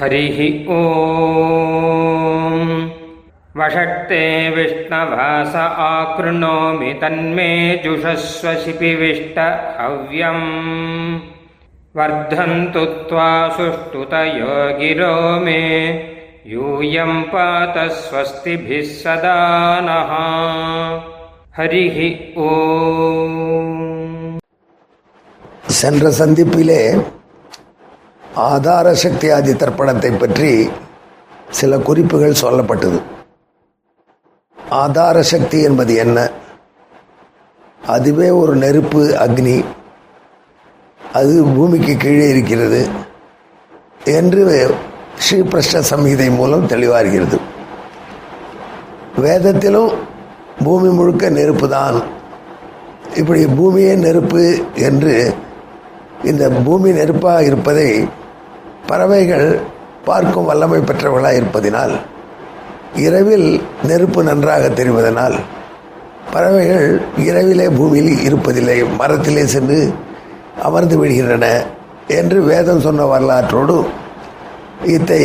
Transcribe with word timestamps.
हरिः 0.00 0.38
ॐ 0.72 0.82
वषट्ते 3.58 4.24
विष्णवास 4.56 5.54
आकृणोमि 5.56 6.92
तन्मे 7.02 7.52
जुषस्व 7.84 8.52
शिपिविष्ट 8.64 9.38
हव्यम् 9.80 10.44
वर्धन्तु 11.98 12.84
त्वा 13.08 13.30
सुष्ठुतयो 13.56 14.56
गिरो 14.80 15.14
मे 15.44 15.62
यूयं 16.52 17.22
पात 17.32 17.78
स्वस्तिभिः 18.00 18.92
सदा 19.02 19.38
नः 19.88 20.12
हरिः 21.58 21.98
ॐ 22.48 22.64
சென்ற 25.78 26.10
சந்திப்பிலே 26.18 26.82
ஆதார 28.35 28.93
சக்தி 28.93 29.29
ஆதி 29.29 29.51
தர்ப்பணத்தை 29.51 30.19
பற்றி 30.19 30.69
சில 31.49 31.77
குறிப்புகள் 31.77 32.41
சொல்லப்பட்டது. 32.41 33.01
ஆதார 34.69 35.21
சக்தி 35.21 35.61
என்பது 35.61 35.95
என்ன? 35.95 36.31
அதுவே 37.85 38.29
ஒரு 38.29 38.55
நெருப்பு 38.55 39.15
அக்னி. 39.15 39.65
அது 41.13 41.43
பூமிக்கு 41.43 41.97
கீழே 41.97 42.29
இருக்கிறது 42.29 42.89
என்று 44.05 44.75
ஸ்ரீபிரஷ்ட 45.29 45.83
சம்ஹிதை 45.89 46.35
மூலம் 46.35 46.67
தெளிவாகிறது. 46.67 47.39
வேதத்திலும் 49.17 49.91
பூமி 50.63 50.89
முழுக்க 50.89 51.29
நெருப்பு 51.29 51.69
தான் 51.69 52.03
இப்படி 53.15 53.45
பூமியே 53.45 53.95
நெருப்பு 53.95 54.63
என்று 54.75 55.33
இந்த 56.23 56.49
பூமி 56.49 56.91
நெருப்பாக 56.91 57.43
இருப்பதை 57.43 58.07
பறவைகள் 58.91 59.47
பார்க்கும் 60.05 60.45
வல்லமை 60.45 60.79
பெற்றவர்களாக 60.79 61.39
இருப்பதினால் 61.39 61.93
இரவில் 62.95 63.47
நெருப்பு 63.83 64.23
நன்றாக 64.23 64.69
தெரிவதனால் 64.69 65.35
பறவைகள் 66.31 66.87
இரவிலே 67.17 67.67
பூமியில் 67.69 68.11
இருப்பதில்லை 68.27 68.97
மரத்திலே 68.97 69.45
சென்று 69.45 69.79
அமர்ந்து 70.61 71.05
விடுகின்றன 71.05 71.45
என்று 72.07 72.41
வேதம் 72.41 72.79
சொன்ன 72.79 73.05
வரலாற்றோடு 73.05 73.75
இதை 74.85 75.23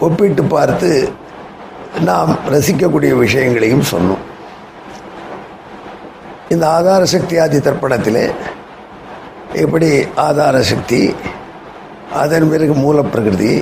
ஒப்பிட்டு 0.00 0.42
பார்த்து 0.44 0.90
நாம் 2.00 2.38
ரசிக்கக்கூடிய 2.50 3.12
விஷயங்களையும் 3.14 3.84
சொன்னோம். 3.92 4.22
இந்த 6.48 6.70
ஆதார 6.70 7.04
சக்தி 7.04 7.38
ஆதி 7.38 7.58
தர்ப்பணத்திலே 7.58 8.24
எப்படி 9.54 9.90
ஆதார 10.16 10.62
சக்தி 10.62 11.00
அதன் 12.20 12.48
பிறகு 12.48 12.74
மூலப்பிரகிருதி 12.74 13.52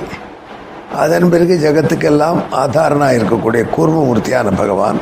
அதன் 0.95 1.29
பிறகு 1.29 1.53
ஜகத்துக்கெல்லாம் 1.57 2.39
ஆதாரனாக 2.53 3.17
இருக்கக்கூடிய 3.19 3.63
கூர்மமூர்த்தியான 3.75 4.51
பகவான் 4.57 4.99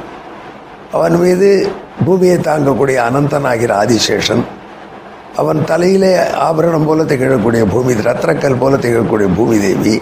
அவன் 0.91 1.15
மீது 1.15 1.49
பூமியை 2.05 2.37
தாங்கக்கூடிய 2.39 2.97
அனந்தனாகிற 3.03 3.71
ஆதிசேஷன் 3.75 4.43
அவன் 5.37 5.59
தலையிலே 5.65 6.11
ஆபரணம் 6.39 6.85
போல 6.85 7.03
திகழக்கூடிய 7.03 7.63
பூமி 7.65 7.93
ரத்னக்கல் 8.01 8.57
போல 8.57 8.77
திகழக்கூடிய 8.77 9.27
பூமி 9.35 9.57
தேவி 9.59 9.95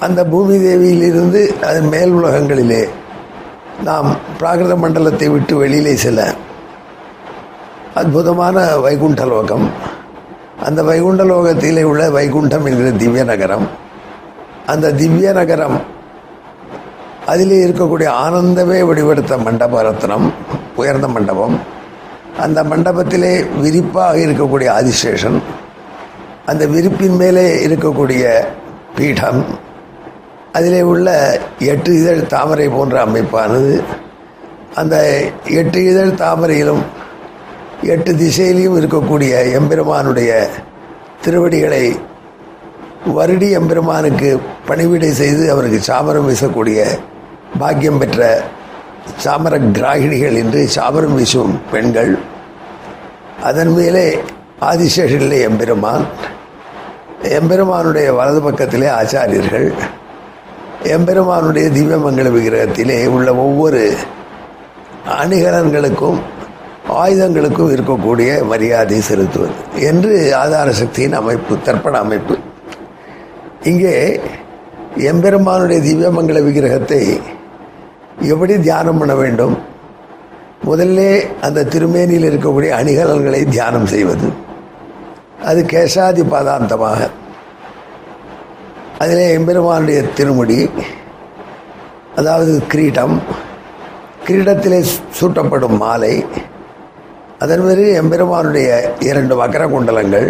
அந்த 0.00 0.20
பூமி 0.24 0.56
தேவியிலிருந்து 0.58 1.40
அதன் 1.62 1.88
மேல் 1.88 2.12
உலகங்களிலே 2.12 2.82
நாம் 3.84 4.08
பிராகிருத 4.38 4.74
மண்டலத்தை 4.76 5.28
விட்டு 5.28 5.54
வெளியிலே 5.56 5.94
செல்ல 5.96 6.22
அற்புதமான 7.94 8.56
வைகுண்ட 8.76 9.24
லோகம் 9.24 9.66
அந்த 10.64 10.82
வைகுண்ட 10.82 11.24
லோகத்திலே 11.24 11.82
உள்ள 11.82 12.08
வைகுண்டம் 12.08 12.66
என்கிற 12.66 12.90
திவ்ய 12.90 13.24
நகரம். 13.24 13.68
அந்த 14.66 14.92
திவ்ய 14.92 15.32
நகரம் 15.32 15.80
அதிலே 17.26 17.66
இருக்கக்கூடிய 17.66 18.08
ஆனந்தமே 18.08 18.86
வடிவெடுத்த 18.86 19.38
மண்டப 19.38 19.82
ரத்னம் 19.82 20.30
உயர்ந்த 20.76 21.08
மண்டபம். 21.08 21.60
அந்த 22.40 22.62
மண்டபத்திலே 22.62 23.46
விரிப்பாக 23.62 24.18
இருக்கக்கூடிய 24.26 24.68
ஆதிசேஷன் 24.68 25.42
அந்த 26.46 26.66
விரிப்பின் 26.66 27.16
மேலே 27.16 27.66
இருக்கக்கூடிய 27.66 28.44
பீடம் 28.96 29.44
அதிலே 30.52 30.82
உள்ள 30.82 31.38
எட்டு 31.58 32.00
இதழ் 32.00 32.26
தாமரை 32.26 32.68
போன்ற 32.68 33.06
அமைப்பானது. 33.06 33.82
அந்த 34.74 35.22
எட்டு 35.44 35.84
இதழ் 35.84 36.08
தாமரையிலும் 36.08 36.82
எட்டு 37.82 38.12
திசையிலையும் 38.12 38.78
இருக்கக்கூடிய 38.78 39.52
எம்பெருமானுடைய 39.52 40.48
திருவடிகளை 41.22 41.96
வருடி 43.14 43.50
எம்பெருமானுக்கு 43.50 44.40
பணிவிடை 44.66 45.12
செய்து 45.12 45.50
அவருக்கு 45.50 45.92
சாமரம் 45.92 46.28
வீசக்கூடிய 46.28 46.84
பாக்கியம் 47.58 47.98
பெற்ற 47.98 48.42
சாமர 49.24 49.58
கிராகிணிகள் 49.58 50.36
என்று 50.36 50.68
சாமரம் 50.74 51.14
வீசும் 51.14 51.60
பெண்கள். 51.72 52.18
அதன் 53.42 53.72
மேலே 53.72 54.18
ஆதிசேஷனிலே 54.60 55.40
எம்பெருமான் 55.40 56.06
எம்பெருமானுடைய 57.22 58.14
வலது 58.14 58.42
பக்கத்திலே 58.42 58.86
ஆச்சாரியர்கள் 58.86 59.72
எம்பெருமானுடைய 60.82 61.68
திவ்யமங்கல 61.68 62.30
விக்கிரகத்திலே 62.30 63.06
உள்ள 63.06 63.34
ஒவ்வொரு 63.34 63.96
அணிகலன்களுக்கும் 65.20 66.20
ஆயுதங்களுக்கும் 66.92 67.74
இருக்கக்கூடிய 67.74 68.46
மரியாதை 68.46 69.00
செலுத்துவது 69.00 69.52
என்று 69.80 70.36
ஆதார 70.36 70.72
சக்தியின் 70.72 71.12
அமைப்பு 71.12 71.56
தர்ப்பண 71.64 71.90
அமைப்பு. 71.90 72.36
இங்கே 73.62 74.20
எம்பெருமானுடைய 74.96 75.94
திவ்யமங்கல 75.94 76.42
விக்கிரகத்தை 76.42 77.20
எப்படி 78.20 78.60
தியானம் 78.60 78.98
பண்ண 78.98 79.14
வேண்டும்? 79.14 79.58
முதல்ல 80.64 81.26
அந்த 81.40 81.64
திருமேனியில் 81.64 82.28
இருக்கக்கூடிய 82.30 82.70
அணிகலன்களை 82.70 83.48
தியானம் 83.48 83.86
செய்வது. 83.86 84.32
அது 85.44 85.62
கேசாதி 85.62 86.22
பாதாந்தமாக. 86.22 87.08
அதிலே 88.98 89.32
எம்பெருமானுடைய 89.32 90.02
திருமுடி 90.02 90.70
அதாவது 92.16 92.66
கிரீடம். 92.66 93.22
கிரீடத்திலே 94.26 94.84
சூட்டப்படும் 95.20 95.76
மாலை. 95.76 96.24
அதன் 97.42 97.62
பிறகு 97.62 97.90
எம்பெருமானுடைய 98.00 98.68
இரண்டு 99.00 99.34
வக்கர 99.40 99.62
குண்டலங்கள் 99.66 100.28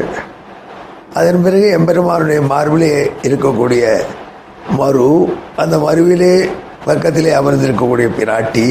அதன் 1.17 1.43
பிறகு 1.43 1.69
எம்பெருமானுடைய 1.79 2.41
மார்பிலே 2.53 2.93
இருக்கக்கூடிய 3.27 3.85
மறு 4.79 5.09
அந்த 5.57 5.77
மருவிலே 5.79 6.35
பக்கத்திலே 6.87 7.33
அமர்ந்திருக்கக்கூடிய 7.41 8.09
பிராட்டி 8.17 8.67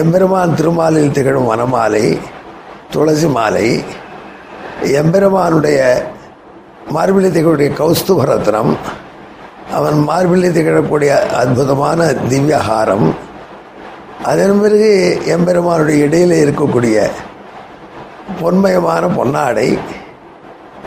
எம்பெருமான் 0.00 0.56
திருமாலில் 0.56 1.14
திகழும் 1.14 1.48
வனமாலை 1.50 2.04
துளசி 2.92 3.28
மாலை 3.28 3.68
எம்பெருமானுடைய 5.00 5.80
மார்பிலே 6.92 7.28
திகழக்கூடிய 7.28 7.70
கௌஸ்து 7.76 8.14
ரத்னம் 8.24 8.72
அவன் 9.72 9.98
மார்பிலே 10.08 10.50
திகழக்கூடிய 10.50 11.12
அற்புதமான 11.34 12.00
திவ்யஹாரம் 12.28 13.06
அதன் 14.30 14.60
பிறகு 14.60 14.90
எம்பெருமானுடைய 15.24 16.04
இடையில 16.06 16.36
இருக்கக்கூடிய 16.44 16.98
பொன்மயமான 18.40 19.04
பொன்னாடை 19.16 19.68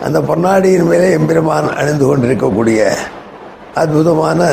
அந்த 0.06 0.20
பொன்னாடியின் 0.20 0.88
மேலே 0.88 1.08
எம்பெருமான் 1.12 1.68
அணிந்து 1.74 2.06
கொண்டிருக்கக்கூடிய 2.06 2.80
அற்புதமான 3.74 4.48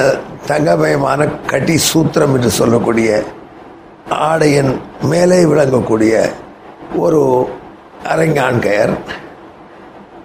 தங்கமயமான 0.46 1.28
கட்டி 1.46 1.76
சூத்திரம் 1.92 2.34
என்று 2.36 2.50
சொல்லக்கூடிய 2.50 3.22
ஆடையின் 4.08 4.72
மேலே 5.02 5.38
விளங்கக்கூடிய 5.44 6.14
ஒரு 6.96 7.22
அரங்கான்கயர் 8.14 8.94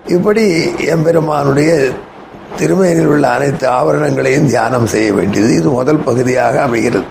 இப்படி 0.07 0.45
எம்பெருமானுடைய 0.87 1.71
திருமையில் 2.59 3.05
உள்ள 3.05 3.25
அனைத்து 3.29 3.65
ஆவரணங்களையும் 3.69 4.47
தியானம் 4.47 4.87
செய்ய 4.87 5.13
வேண்டியது. 5.13 5.53
இது 5.53 5.69
முதல் 5.69 6.03
பகுதியாக 6.03 6.61
அமைகிறது. 6.61 7.07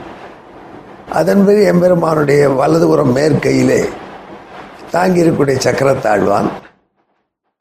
அதன்படி 1.16 1.60
எம்பெருமானுடைய 1.64 2.43
வலதுபுறம் 2.50 3.12
மேற்கையிலே 3.16 3.81
தாங்கியிருக்கக்கூடிய 4.93 5.56
சக்கரத்தாழ்வான் 5.58 6.49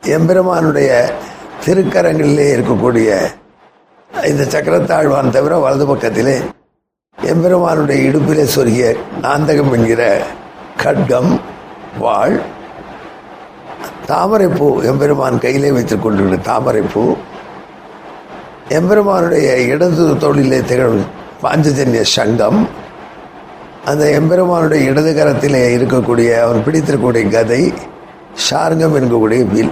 எம்பெருமானுடைய 0.04 0.90
திருக்கரங்களிலே 1.66 2.48
இருக்கக்கூடிய 2.54 3.10
இந்த 4.28 4.44
சக்கரத்தாழ்வான் 4.54 5.30
தவிர 5.30 5.54
வலது 5.60 5.86
பக்கத்திலே 5.86 6.36
எம்பெருமானுடைய 7.18 8.00
இடுப்பிலே 8.10 8.46
சொருகிய 8.56 8.88
நாந்தகம் 9.22 9.74
என்கிற 9.74 10.02
கட்கம் 10.84 11.32
வாழ் 12.00 12.36
தாமரைப்பூ 14.08 14.68
எம்பெருமான் 14.82 15.38
கையிலே 15.38 15.72
வைத்துக் 15.72 16.04
கொண்டிருக்கிற 16.04 16.42
தாமரைப்பூ 16.48 17.04
எம்பெருமானுடைய 18.72 19.50
இடது 19.66 20.06
தொழிலே 20.18 20.60
திகழும் 20.62 21.08
பாஞ்சஜன்ய 21.44 22.04
சங்கம் 22.14 22.60
அந்த 23.90 24.06
எம்பெருமானுடைய 24.20 24.90
இடது 24.90 25.12
கரத்தில் 25.16 25.60
இருக்கக்கூடிய 25.78 26.30
அவர் 26.42 26.66
பிடித்திருக்கக்கூடிய 26.66 27.30
கதை 27.32 27.74
ஷார்கம் 28.36 28.96
என்கக்கூடிய 28.96 29.44
வில். 29.52 29.72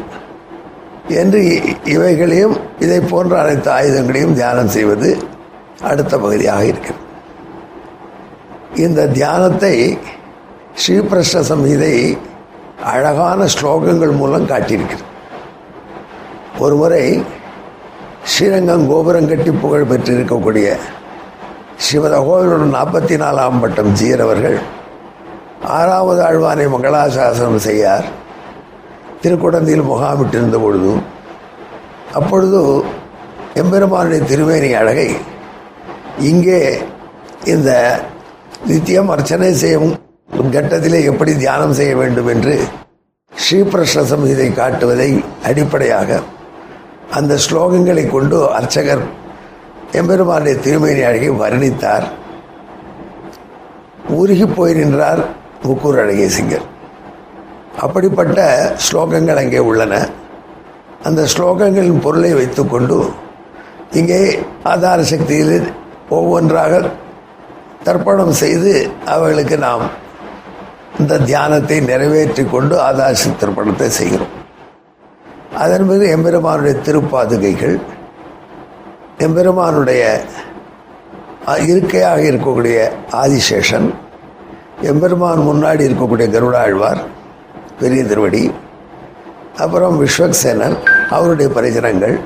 என்று 1.07 1.41
இவைகளையும் 1.85 2.55
இதை 2.79 2.99
போன்ற 2.99 3.41
அனைத்து 3.41 3.69
ஆயுதங்களையும் 3.71 4.33
தியானம் 4.33 4.67
செய்வது 4.67 5.09
அடுத்த 5.81 6.17
பகுதியாக 6.17 6.65
இருக்கிறது. 6.65 7.03
இந்த 8.75 9.07
தியானத்தை 9.07 9.97
ஸ்ரீபிரஷ்ண 10.81 11.43
சம்ஹிதை 11.49 12.17
அழகான 12.83 13.45
ஸ்லோகங்கள் 13.55 14.15
மூலம் 14.15 14.47
காட்டியிருக்கிறது. 14.47 15.05
ஒருமுறை 16.59 17.23
ஸ்ரீரங்கம் 18.23 18.87
கோபுரம் 18.87 19.27
கட்டி 19.27 19.51
புகழ் 19.51 19.89
பெற்றிருக்கக்கூடிய 19.89 20.67
ஸ்ரீமத 21.79 22.15
நாற்பத்தி 22.65 23.15
நாலாம் 23.17 23.59
பட்டம் 23.61 23.95
ஜீரவர்கள். 23.95 24.57
அவர்கள் 24.57 24.57
ஆறாவது 25.67 26.21
ஆழ்வானை 26.23 26.65
மங்களாசாசனம் 26.67 27.59
செய்யார். 27.59 28.05
திருக்குடந்தையில் 29.21 29.83
முகாமிட்டிருந்த 29.83 30.57
பொழுது 30.57 30.91
அப்பொழுது 32.13 32.83
எம்பெருமானுடைய 33.53 34.23
திருமேனி 34.23 34.73
அழகை 34.73 35.15
இங்கே 36.19 36.79
இந்த 37.43 37.99
நித்தியம் 38.65 39.09
அர்ச்சனை 39.09 39.53
செய்யும் 39.53 39.97
கட்டத்திலே 40.51 41.03
எப்படி 41.03 41.33
தியானம் 41.33 41.73
செய்ய 41.73 41.95
வேண்டும் 41.95 42.27
என்று 42.27 42.67
ஸ்ரீபிரஷ்ண 43.31 44.01
சம்ஹிதை 44.01 44.53
காட்டுவதை 44.53 45.23
அடிப்படையாக 45.43 46.21
அந்த 47.11 47.35
ஸ்லோகங்களை 47.35 48.09
கொண்டு 48.09 48.51
அர்ச்சகர் 48.51 49.03
எம்பெருமானுடைய 49.99 50.55
திருமேனி 50.65 51.01
அழகை 51.09 51.29
வர்ணித்தார். 51.41 52.05
உருகி 54.19 54.45
போய் 54.57 54.77
நின்றார் 54.79 55.21
முக்கூர் 55.67 55.99
அழகேசிங்கர் 56.03 56.65
அப்படிப்பட்ட 57.85 58.39
ஸ்லோகங்கள் 58.87 59.41
அங்கே 59.41 59.61
உள்ளன. 59.69 59.93
அந்த 61.07 61.21
ஸ்லோகங்களின் 61.33 62.03
பொருளை 62.05 62.31
வைத்துக்கொண்டு 62.39 62.97
இங்கே 63.99 64.19
ஆதார 64.71 64.99
சக்தியில் 65.11 65.57
ஒவ்வொன்றாக 66.17 66.73
தர்ப்பணம் 67.87 68.35
செய்து 68.41 68.73
அவர்களுக்கு 69.13 69.57
நாம் 69.65 69.83
இந்த 71.01 71.19
தியானத்தை 71.29 71.77
நிறைவேற்றி 71.89 72.43
கொண்டு 72.53 72.75
ஆதார 72.87 73.11
சக்தி 73.21 73.37
தர்ப்பணத்தை 73.43 73.89
செய்கிறோம். 73.99 74.33
அதன் 75.63 75.87
பிறகு 75.89 76.07
எம்பெருமானுடைய 76.15 76.75
திருப்பாதுகைகள் 76.87 77.75
எம்பெருமானுடைய 79.19 80.03
இருக்கையாக 81.65 82.21
இருக்கக்கூடிய 82.21 82.77
ஆதிசேஷன் 83.11 83.93
எம்பெருமான் 84.81 85.39
முன்னாடி 85.39 85.83
இருக்கக்கூடிய 85.87 86.27
கருடாழ்வார் 86.31 87.01
பெரிய 87.79 88.03
திருவடி 88.03 88.51
அப்புறம் 89.57 89.95
விஸ்வக்சேனன் 90.01 90.77
அவருடைய 91.09 91.51
பரிசனங்கள் 91.53 92.19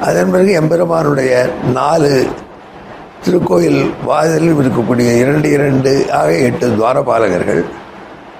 அதன் 0.00 0.30
பிறகு 0.30 0.52
எம்பெருமானுடைய 0.52 1.32
நாலு 1.72 2.26
திருக்கோயில் 3.24 3.80
வாதிலும் 4.08 4.60
இருக்கக்கூடிய 4.62 5.18
இரண்டு 5.22 5.50
இரண்டு 5.50 6.10
ஆக 6.10 6.32
எட்டு 6.32 6.66
துவாரபாலகர்கள். 6.68 7.64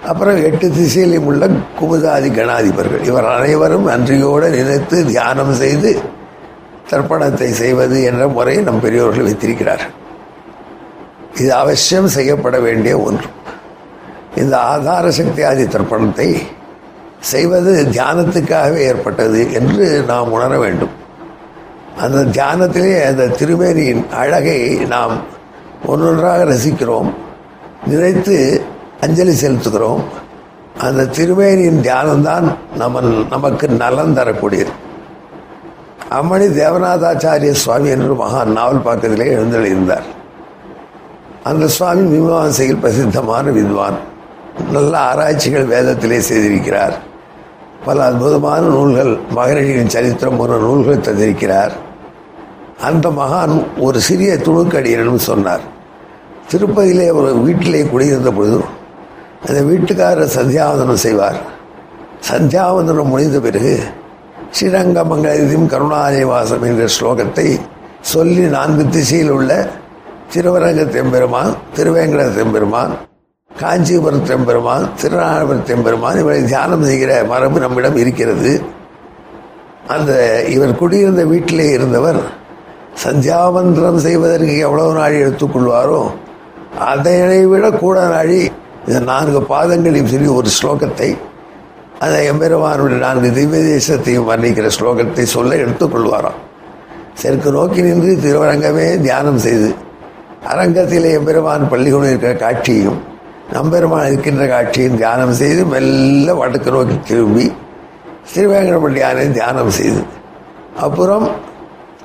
அப்புறம் 0.07 0.43
எட்டு 0.43 0.71
திசையிலும் 0.71 1.27
உள்ள 1.27 1.47
குமுதாதி 1.81 2.29
கணாதிபர்கள். 2.39 3.05
இவர் 3.05 3.25
அனைவரும் 3.25 3.85
நன்றியோடு 3.85 4.51
நினைத்து 4.51 5.05
தியானம் 5.07 5.55
செய்து 5.55 6.01
தர்ப்பணத்தை 6.91 7.49
செய்வது 7.51 8.03
என்ற 8.03 8.29
முறையை 8.29 8.63
நம் 8.63 8.81
பெரியோர்கள் 8.81 9.23
வைத்திருக்கிறார்கள். 9.23 9.95
இது 11.35 11.55
அவசியம் 11.55 12.09
செய்யப்பட 12.09 12.61
வேண்டிய 12.61 12.99
ஒன்று. 12.99 13.27
இந்த 14.37 14.59
ஆதார 14.59 15.11
சக்தி 15.11 15.43
ஆதி 15.43 15.65
தர்ப்பணத்தை 15.65 16.43
செய்வது 17.21 17.89
தியானத்துக்காகவே 17.93 18.77
ஏற்பட்டது 18.77 19.53
என்று 19.53 20.03
நாம் 20.03 20.33
உணர 20.33 20.59
வேண்டும். 20.59 20.95
அந்த 21.99 22.25
தியானத்திலே 22.25 23.07
அந்த 23.07 23.27
திருமேனியின் 23.27 24.09
அழகை 24.11 24.75
நாம் 24.75 25.15
ஒன்றொன்றாக 25.87 26.45
ரசிக்கிறோம். 26.45 27.15
நினைத்து 27.87 28.63
அஞ்சலி 29.01 29.35
செலுத்துகிறோம். 29.41 30.03
அந்த 30.79 31.05
திருமேனியின் 31.05 31.81
தியானம்தான் 31.83 32.55
நம்ம 32.77 33.01
நமக்கு 33.31 33.69
நலன் 33.69 34.15
தரக்கூடியது. 34.15 34.71
அம்மணி 36.11 36.47
தேவநாதாச்சாரிய 36.61 37.51
சுவாமி 37.51 37.89
என்று 37.89 38.15
மகான் 38.15 38.45
நாவல் 38.45 38.83
பாக்கத்திலே 38.85 39.27
எழுந்தெழுந்தார் 39.27 40.15
அந்த 41.43 41.69
சுவாமி 41.69 42.19
மீமாசையில் 42.19 42.81
பிரசித்தமான 42.81 43.51
வித்வான். 43.51 43.97
நல்ல 44.73 44.99
ஆராய்ச்சிகள் 44.99 45.67
வேதத்திலே 45.67 46.19
செய்திருக்கிறார். 46.19 46.93
பல 47.85 48.05
அற்புதமான 48.05 48.61
நூல்கள் 48.61 49.19
மகரிஷியின் 49.37 49.87
சரித்திரம் 49.87 50.37
போன்ற 50.37 50.57
நூல்கள் 50.57 50.97
தந்திருக்கிறார். 50.97 51.71
அந்த 52.81 53.09
மகான் 53.09 53.65
ஒரு 53.79 54.01
சிறிய 54.01 54.35
துணுக்கடியிடம் 54.35 55.15
சொன்னார். 55.15 55.61
திருப்பதியிலே 56.51 57.13
ஒரு 57.13 57.37
வீட்டிலே 57.37 57.83
குடியிருந்த 57.83 58.31
பொழுது 58.31 58.61
அந்த 59.47 59.63
வீட்டுக்காரர் 59.63 60.37
சந்தியாவந்தனம் 60.37 61.05
செய்வார். 61.07 61.37
சந்தியாவந்தனம் 62.31 63.05
முடிந்த 63.05 63.41
பிறகு 63.41 63.83
ஸ்ரீரங்கமங்கலத்தையும் 64.57 65.67
கருணாநிவாசம் 65.67 66.65
என்ற 66.65 66.87
ஸ்லோகத்தை 66.89 67.47
சொல்லி 68.03 68.45
நான்கு 68.47 68.89
திசையில் 68.89 69.31
உள்ள 69.31 69.53
திருவரங்க 70.33 70.85
தெம்பெருமான் 70.91 71.57
திருவேங்கட 71.77 72.35
தெம்பெருமான் 72.35 72.93
காஞ்சிபுரம் 73.51 74.25
தெம்பெருமான் 74.25 74.93
திருநாகபுரம் 75.03 75.63
தெம்பெருமான் 75.63 76.19
இவரை 76.19 76.45
தியானம் 76.45 76.85
செய்கிற 76.85 77.25
மரபு 77.25 77.61
நம்மிடம் 77.61 77.97
இருக்கிறது. 77.97 78.51
அந்த 79.89 80.13
இவர் 80.47 80.75
குடியிருந்த 80.77 81.25
வீட்டிலே 81.25 81.73
இருந்தவர் 81.73 82.21
சந்தியாவந்திரம் 83.05 83.99
செய்வதற்கு 83.99 84.59
எவ்வளவு 84.59 84.93
நாழி 84.93 85.17
எடுத்துக்கொள்வாரோ 85.21 86.01
அதனை 86.79 87.47
விட 87.47 87.71
கூட 87.77 88.09
நாழி 88.09 88.41
இந்த 88.87 89.01
நான்கு 89.01 89.41
பாதங்களையும் 89.49 90.07
சொல்லி 90.07 90.29
ஒரு 90.29 90.49
ஸ்லோகத்தை 90.49 91.09
அதை 92.01 92.27
எம்பெருமானுடைய 92.31 92.99
நான்கு 93.05 93.33
திவ்ய 93.33 93.61
தேசத்தையும் 93.63 94.29
வர்ணிக்கிற 94.31 94.71
ஸ்லோகத்தை 94.77 95.23
சொல்ல 95.23 95.57
எடுத்துக்கொள்வாராம். 95.57 96.39
செருக்கு 97.15 97.51
நோக்கி 97.53 97.81
நின்று 97.83 98.13
திருவரங்கமே 98.25 99.01
தியானம் 99.01 99.39
செய்து 99.39 99.75
அரங்கத்திலே 100.53 101.11
எம்பெருமான் 101.19 101.69
பள்ளி 101.69 101.91
கொண்டு 101.91 102.09
இருக்கிற 102.09 102.33
காட்சியையும் 102.35 102.99
நம்பெருமான் 103.53 104.07
இருக்கின்ற 104.07 104.47
காட்சியும் 104.47 104.97
தியானம் 104.97 105.33
செய்து 105.33 105.65
மெல்ல 105.65 106.35
வடக்கு 106.35 106.71
நோக்கி 106.71 106.97
திரும்பி 107.09 107.47
திருவேங்கடப்பள்ளியானை 108.35 109.31
தியானம் 109.31 109.71
செய்து. 109.71 110.03
அப்புறம் 110.81 111.27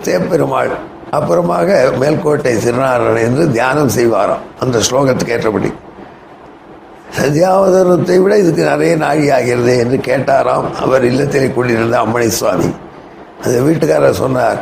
தேப்பெருமாள் 0.04 0.72
அப்புறமாக 1.12 1.70
மேல்கோட்டை 2.02 2.54
திருநாரணன் 2.66 3.24
என்று 3.28 3.52
தியானம் 3.52 3.90
செய்வாராம். 3.90 4.44
அந்த 4.60 4.80
ஸ்லோகத்துக்கு 4.90 5.34
ஏற்றபடி. 5.38 5.72
சந்தியாவதனத்தை 7.20 8.22
விட 8.24 8.38
இதுக்கு 8.38 8.64
நிறைய 8.64 8.96
நாழி 8.96 9.30
ஆகிறது 9.30 9.78
என்று 9.78 9.98
கேட்டாராம். 9.98 10.74
அவர் 10.74 11.06
இல்லத்தில் 11.06 11.54
கூடியிருந்த 11.54 11.98
அம்மணி 11.98 12.28
சுவாமி. 12.28 12.70
அந்த 13.44 13.60
வீட்டுக்காரர் 13.60 14.22
சொன்னார் 14.24 14.60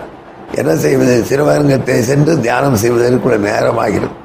என்ன 0.55 0.75
செய்வது? 0.75 1.25
திருவரங்கத்தை 1.29 2.01
சென்று 2.01 2.39
தியானம் 2.39 2.75
செய்வதற்கு 2.75 3.29
நேரமாகிறது. 3.29 4.15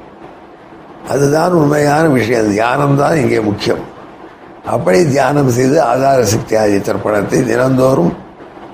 அதுதான் 1.09 1.51
உண்மையான 1.51 2.07
விஷயம். 2.07 2.57
தியானம்தான் 2.57 3.15
இங்கே 3.15 3.39
முக்கியம். 3.39 3.83
அப்படி 4.65 5.05
தியானம் 5.05 5.49
செய்து 5.49 5.81
ஆதார 5.81 6.25
சக்தி 6.25 6.55
ஆதி 6.55 6.79
திரைப்படத்தை 6.79 7.43
தினந்தோறும் 7.43 8.13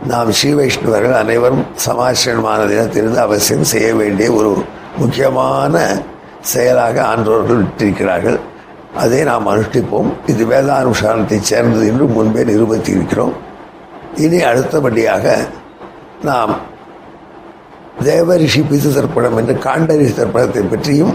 நாம் 0.08 0.32
ஸ்ரீ 0.32 0.52
வைஷ்ணவர்கள் 0.54 1.14
அனைவரும் 1.14 1.66
சமாசிரமான 1.88 2.60
தினத்திலிருந்து 2.68 3.16
அவசியம் 3.16 3.64
செய்ய 3.64 3.96
வேண்டிய 3.96 4.32
ஒரு 4.32 4.64
முக்கியமான 4.98 5.88
செயலாக 6.42 7.04
ஆன்றோர்கள் 7.04 7.62
விட்டிருக்கிறார்கள். 7.62 8.40
அதை 8.96 9.24
நாம் 9.24 9.50
அனுஷ்டிப்போம். 9.52 10.10
இது 10.28 10.46
வேதானுஷ்டானத்தை 10.46 11.40
சேர்ந்தது 11.40 11.86
என்று 11.88 12.06
முன்பே 12.06 12.42
நிரூபித்திருக்கிறோம். 12.44 13.34
இனி 14.16 14.40
அடுத்தபடியாக 14.42 15.26
நாம் 16.24 16.54
தேவரிஷி 18.04 18.62
பிசு 18.70 18.90
தர்ப்பணம் 18.98 19.38
என்று 19.38 19.54
காண்டரிஷி 19.68 20.14
தர்ப்பணத்தை 20.20 20.64
பற்றியும் 20.70 21.14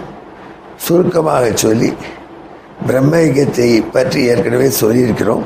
சுருக்கமாக 0.77 1.45
சொல்லி 1.65 1.91
பிரம்மயத்தை 2.87 3.69
பற்றி 3.91 4.21
ஏற்கனவே 4.31 4.69
சொல்லியிருக்கிறோம். 4.81 5.45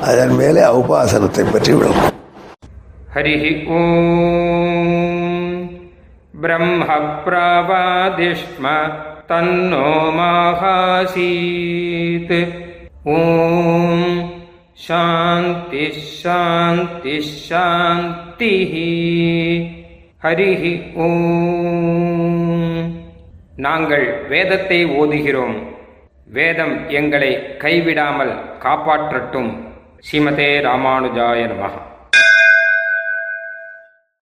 அதன் 0.00 0.34
மேலே 0.40 0.62
உபாசனத்தை 0.80 1.44
பற்றி 1.52 1.72
விடும் 1.74 2.00
ஹரி 3.14 3.34
ஓம். 3.76 5.58
பிரம்ம 6.40 6.86
பிரவாதிஷ்ம 7.24 8.66
तन्नो 9.29 9.89
माहासीत् 10.17 11.13
ॐ 13.09 13.19
शान्तिः 14.79 15.97
शान्तिः 16.15 17.29
शान्तिः 17.47 18.73
ஹரிஹ 20.25 20.63
ஓம் 21.05 22.83
நாங்கள் 23.65 24.05
வேதத்தை 24.29 24.79
ஓதுகிறோம் 24.99 25.57
வேதம் 26.27 26.75
எங்களை 26.99 27.31
கைவிடாமல் 27.63 28.33
காப்பாற்றட்டும் 28.63 29.51
ஸ்ரீமதே 30.07 30.47
ராமானுஜாய 30.67 31.41
நமः 31.51 31.75